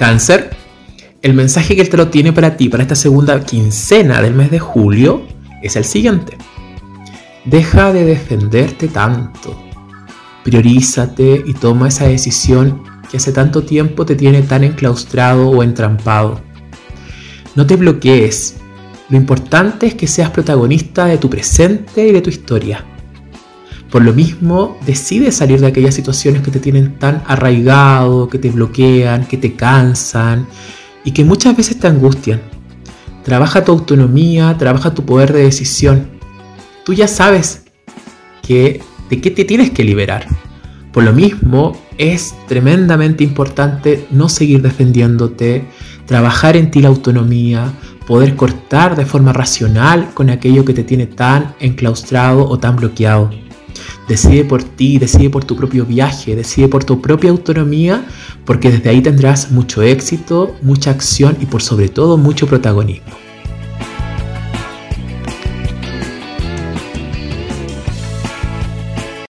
Cáncer, 0.00 0.48
el 1.20 1.34
mensaje 1.34 1.76
que 1.76 1.82
el 1.82 1.90
tarot 1.90 2.10
tiene 2.10 2.32
para 2.32 2.56
ti 2.56 2.70
para 2.70 2.82
esta 2.82 2.94
segunda 2.94 3.38
quincena 3.44 4.22
del 4.22 4.32
mes 4.32 4.50
de 4.50 4.58
julio 4.58 5.26
es 5.62 5.76
el 5.76 5.84
siguiente. 5.84 6.38
Deja 7.44 7.92
de 7.92 8.06
defenderte 8.06 8.88
tanto. 8.88 9.62
Priorízate 10.42 11.44
y 11.44 11.52
toma 11.52 11.88
esa 11.88 12.06
decisión 12.06 12.82
que 13.10 13.18
hace 13.18 13.30
tanto 13.30 13.62
tiempo 13.62 14.06
te 14.06 14.16
tiene 14.16 14.40
tan 14.40 14.64
enclaustrado 14.64 15.50
o 15.50 15.62
entrampado. 15.62 16.40
No 17.54 17.66
te 17.66 17.76
bloquees. 17.76 18.56
Lo 19.10 19.18
importante 19.18 19.86
es 19.86 19.96
que 19.96 20.06
seas 20.06 20.30
protagonista 20.30 21.04
de 21.04 21.18
tu 21.18 21.28
presente 21.28 22.08
y 22.08 22.12
de 22.12 22.22
tu 22.22 22.30
historia. 22.30 22.86
Por 23.90 24.02
lo 24.04 24.12
mismo, 24.12 24.78
decide 24.86 25.32
salir 25.32 25.60
de 25.60 25.66
aquellas 25.66 25.94
situaciones 25.94 26.42
que 26.42 26.52
te 26.52 26.60
tienen 26.60 26.98
tan 26.98 27.22
arraigado, 27.26 28.28
que 28.28 28.38
te 28.38 28.50
bloquean, 28.50 29.26
que 29.26 29.36
te 29.36 29.54
cansan 29.54 30.46
y 31.04 31.10
que 31.10 31.24
muchas 31.24 31.56
veces 31.56 31.78
te 31.78 31.88
angustian. 31.88 32.40
Trabaja 33.24 33.64
tu 33.64 33.72
autonomía, 33.72 34.56
trabaja 34.58 34.94
tu 34.94 35.04
poder 35.04 35.32
de 35.32 35.42
decisión. 35.42 36.06
Tú 36.84 36.92
ya 36.94 37.08
sabes 37.08 37.64
que, 38.42 38.80
de 39.08 39.20
qué 39.20 39.30
te 39.32 39.44
tienes 39.44 39.70
que 39.70 39.82
liberar. 39.82 40.26
Por 40.92 41.02
lo 41.04 41.12
mismo, 41.12 41.76
es 41.98 42.34
tremendamente 42.48 43.24
importante 43.24 44.06
no 44.10 44.28
seguir 44.28 44.62
defendiéndote, 44.62 45.64
trabajar 46.06 46.56
en 46.56 46.70
ti 46.70 46.80
la 46.80 46.88
autonomía, 46.88 47.72
poder 48.06 48.36
cortar 48.36 48.96
de 48.96 49.04
forma 49.04 49.32
racional 49.32 50.10
con 50.14 50.30
aquello 50.30 50.64
que 50.64 50.74
te 50.74 50.84
tiene 50.84 51.06
tan 51.06 51.54
enclaustrado 51.60 52.48
o 52.48 52.58
tan 52.58 52.76
bloqueado. 52.76 53.30
Decide 54.10 54.44
por 54.44 54.64
ti, 54.64 54.98
decide 54.98 55.30
por 55.30 55.44
tu 55.44 55.54
propio 55.54 55.86
viaje, 55.86 56.34
decide 56.34 56.66
por 56.66 56.82
tu 56.82 57.00
propia 57.00 57.30
autonomía, 57.30 58.08
porque 58.44 58.68
desde 58.68 58.90
ahí 58.90 59.00
tendrás 59.00 59.52
mucho 59.52 59.82
éxito, 59.82 60.56
mucha 60.62 60.90
acción 60.90 61.36
y 61.40 61.46
por 61.46 61.62
sobre 61.62 61.88
todo 61.88 62.16
mucho 62.16 62.48
protagonismo. 62.48 63.29